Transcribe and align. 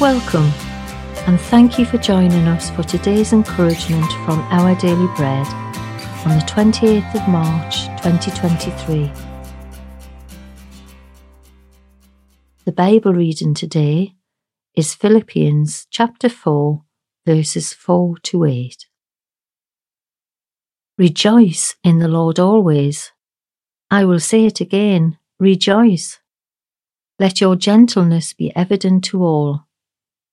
Welcome, 0.00 0.50
and 1.26 1.38
thank 1.38 1.78
you 1.78 1.84
for 1.84 1.98
joining 1.98 2.48
us 2.48 2.70
for 2.70 2.82
today's 2.82 3.34
encouragement 3.34 4.10
from 4.24 4.38
Our 4.50 4.74
Daily 4.76 5.06
Bread 5.14 5.46
on 6.24 6.38
the 6.38 6.44
28th 6.48 7.14
of 7.16 7.28
March 7.28 7.84
2023. 8.02 9.12
The 12.64 12.72
Bible 12.72 13.12
reading 13.12 13.52
today 13.52 14.14
is 14.74 14.94
Philippians 14.94 15.86
chapter 15.90 16.30
4, 16.30 16.82
verses 17.26 17.74
4 17.74 18.16
to 18.22 18.46
8. 18.46 18.86
Rejoice 20.96 21.76
in 21.84 21.98
the 21.98 22.08
Lord 22.08 22.38
always. 22.38 23.12
I 23.90 24.06
will 24.06 24.20
say 24.20 24.46
it 24.46 24.62
again, 24.62 25.18
rejoice. 25.38 26.20
Let 27.18 27.42
your 27.42 27.54
gentleness 27.54 28.32
be 28.32 28.50
evident 28.56 29.04
to 29.04 29.22
all. 29.22 29.66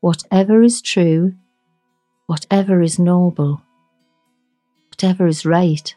whatever 0.00 0.62
is 0.62 0.80
true, 0.80 1.34
whatever 2.26 2.80
is 2.80 2.98
noble, 2.98 3.60
whatever 4.88 5.26
is 5.26 5.44
right, 5.44 5.94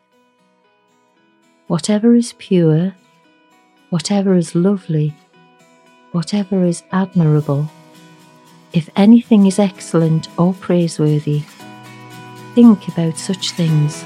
whatever 1.68 2.14
is 2.14 2.34
pure, 2.38 2.94
whatever 3.92 4.36
is 4.36 4.56
lovely, 4.56 5.16
whatever 6.12 6.66
is 6.66 6.84
admirable, 6.92 7.70
if 8.74 8.90
anything 8.98 9.46
is 9.46 9.58
excellent 9.58 10.28
or 10.38 10.54
praiseworthy, 10.54 11.40
think 12.56 12.90
about 12.90 13.18
such 13.18 13.52
things. 13.52 14.04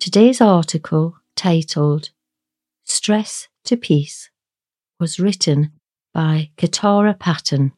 Today's 0.00 0.40
article 0.40 1.21
titled 1.36 2.10
Stress 2.84 3.48
to 3.64 3.76
Peace 3.76 4.30
was 4.98 5.18
written 5.18 5.72
by 6.12 6.50
Katara 6.56 7.18
Patton. 7.18 7.72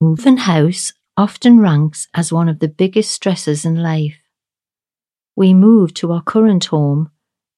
Moving 0.00 0.38
house 0.38 0.92
often 1.16 1.60
ranks 1.60 2.08
as 2.14 2.32
one 2.32 2.48
of 2.48 2.58
the 2.58 2.68
biggest 2.68 3.10
stresses 3.10 3.64
in 3.64 3.76
life. 3.76 4.16
We 5.36 5.54
moved 5.54 5.96
to 5.96 6.12
our 6.12 6.22
current 6.22 6.66
home 6.66 7.10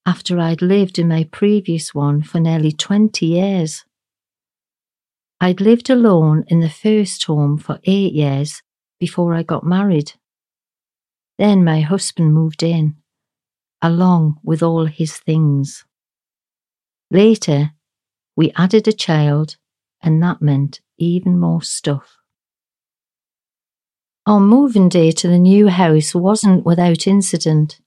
after 0.04 0.38
I'd 0.38 0.62
lived 0.62 0.98
in 0.98 1.08
my 1.08 1.24
previous 1.24 1.94
one 1.94 2.22
for 2.22 2.40
nearly 2.40 2.72
20 2.72 3.26
years. 3.26 3.84
I'd 5.40 5.60
lived 5.60 5.90
alone 5.90 6.44
in 6.48 6.60
the 6.60 6.70
first 6.70 7.22
home 7.24 7.58
for 7.58 7.80
eight 7.84 8.12
years 8.12 8.62
before 8.98 9.34
I 9.34 9.42
got 9.42 9.64
married. 9.64 10.12
Then 11.38 11.64
my 11.64 11.80
husband 11.80 12.32
moved 12.32 12.62
in 12.62 12.96
along 13.82 14.38
with 14.42 14.62
all 14.62 14.86
his 14.86 15.16
things. 15.16 15.84
Later, 17.10 17.72
we 18.36 18.52
added 18.56 18.88
a 18.88 18.92
child, 18.92 19.56
and 20.02 20.22
that 20.22 20.42
meant 20.42 20.80
even 20.98 21.38
more 21.38 21.62
stuff. 21.62 22.18
Our 24.26 24.40
moving 24.40 24.88
day 24.88 25.12
to 25.12 25.28
the 25.28 25.38
new 25.38 25.68
house 25.68 26.14
wasn't 26.14 26.66
without 26.66 27.06
incident. 27.06 27.80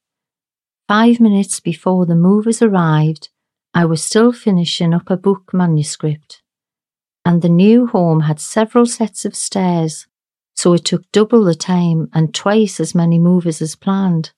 Five 0.88 1.20
minutes 1.20 1.60
before 1.60 2.06
the 2.06 2.16
movers 2.16 2.62
arrived, 2.62 3.30
I 3.74 3.86
was 3.86 4.02
still 4.02 4.32
finishing 4.32 4.94
up 4.94 5.10
a 5.10 5.18
book 5.18 5.54
manuscript, 5.54 6.42
and 7.26 7.42
the 7.42 7.50
new 7.50 7.88
home 7.88 8.22
had 8.22 8.40
several 8.40 8.86
sets 8.86 9.26
of 9.26 9.36
stairs, 9.36 10.08
so 10.56 10.74
it 10.74 10.86
took 10.86 11.12
double 11.12 11.44
the 11.44 11.56
time 11.56 12.10
and 12.14 12.34
twice 12.34 12.80
as 12.80 12.96
many 12.96 13.20
movers 13.20 13.62
as 13.62 13.76
planned. 13.76 14.32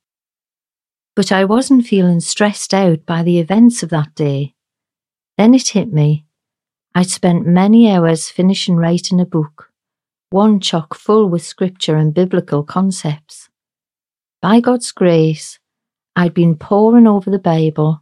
But 1.21 1.31
I 1.31 1.45
wasn't 1.45 1.85
feeling 1.85 2.19
stressed 2.19 2.73
out 2.73 3.05
by 3.05 3.21
the 3.21 3.37
events 3.37 3.83
of 3.83 3.89
that 3.89 4.15
day. 4.15 4.55
Then 5.37 5.53
it 5.53 5.67
hit 5.67 5.93
me. 5.93 6.25
I'd 6.95 7.11
spent 7.11 7.45
many 7.45 7.91
hours 7.91 8.31
finishing 8.31 8.75
writing 8.75 9.21
a 9.21 9.25
book, 9.27 9.71
one 10.31 10.59
chock 10.59 10.95
full 10.95 11.29
with 11.29 11.45
scripture 11.45 11.95
and 11.95 12.11
biblical 12.11 12.63
concepts. 12.63 13.49
By 14.41 14.61
God's 14.61 14.91
grace, 14.91 15.59
I'd 16.15 16.33
been 16.33 16.55
poring 16.55 17.05
over 17.05 17.29
the 17.29 17.37
Bible, 17.37 18.01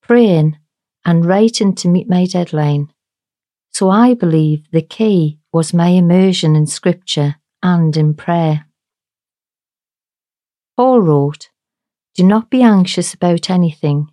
praying, 0.00 0.56
and 1.04 1.26
writing 1.26 1.74
to 1.74 1.88
meet 1.88 2.08
my 2.08 2.24
deadline. 2.24 2.90
So 3.72 3.90
I 3.90 4.14
believe 4.14 4.70
the 4.70 4.80
key 4.80 5.38
was 5.52 5.74
my 5.74 5.88
immersion 5.88 6.56
in 6.56 6.66
scripture 6.66 7.36
and 7.62 7.94
in 7.94 8.14
prayer. 8.14 8.64
Paul 10.78 11.02
wrote, 11.02 11.50
do 12.14 12.22
not 12.22 12.48
be 12.48 12.62
anxious 12.62 13.12
about 13.12 13.50
anything, 13.50 14.08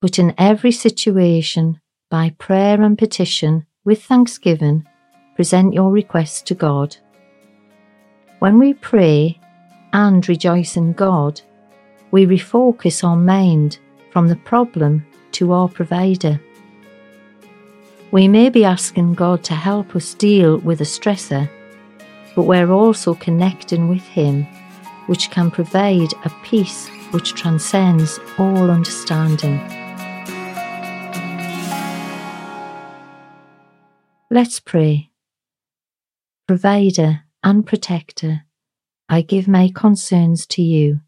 but 0.00 0.18
in 0.18 0.34
every 0.38 0.72
situation, 0.72 1.78
by 2.10 2.30
prayer 2.38 2.80
and 2.80 2.96
petition, 2.96 3.66
with 3.84 4.02
thanksgiving, 4.02 4.86
present 5.34 5.74
your 5.74 5.90
requests 5.90 6.40
to 6.40 6.54
God. 6.54 6.96
When 8.38 8.58
we 8.58 8.72
pray 8.72 9.38
and 9.92 10.26
rejoice 10.26 10.78
in 10.78 10.94
God, 10.94 11.42
we 12.10 12.24
refocus 12.24 13.04
our 13.04 13.16
mind 13.16 13.80
from 14.10 14.28
the 14.28 14.36
problem 14.36 15.04
to 15.32 15.52
our 15.52 15.68
provider. 15.68 16.40
We 18.12 18.28
may 18.28 18.48
be 18.48 18.64
asking 18.64 19.14
God 19.14 19.44
to 19.44 19.54
help 19.54 19.94
us 19.94 20.14
deal 20.14 20.56
with 20.58 20.80
a 20.80 20.84
stressor, 20.84 21.50
but 22.34 22.44
we're 22.44 22.70
also 22.70 23.14
connecting 23.14 23.88
with 23.90 24.02
Him, 24.02 24.44
which 25.06 25.30
can 25.30 25.50
provide 25.50 26.12
a 26.24 26.30
peace 26.42 26.88
which 27.16 27.32
transcends 27.32 28.20
all 28.36 28.70
understanding. 28.70 29.56
Let's 34.30 34.60
pray. 34.60 35.08
Provider 36.46 37.22
and 37.42 37.66
protector, 37.66 38.42
I 39.08 39.22
give 39.22 39.48
my 39.48 39.72
concerns 39.74 40.46
to 40.48 40.60
you. 40.60 41.00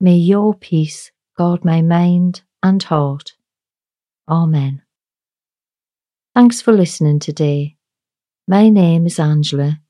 May 0.00 0.16
your 0.16 0.54
peace 0.54 1.12
guard 1.36 1.66
my 1.66 1.82
mind 1.82 2.40
and 2.62 2.82
heart. 2.82 3.34
Amen. 4.26 4.80
Thanks 6.34 6.62
for 6.62 6.72
listening 6.72 7.18
today. 7.18 7.76
My 8.48 8.70
name 8.70 9.04
is 9.04 9.18
Angela, 9.18 9.82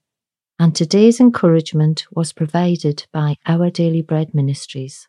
and 0.59 0.75
today's 0.75 1.21
encouragement 1.21 2.05
was 2.11 2.33
provided 2.33 3.07
by 3.13 3.37
Our 3.47 3.71
Daily 3.71 4.03
Bread 4.03 4.35
Ministries. 4.35 5.07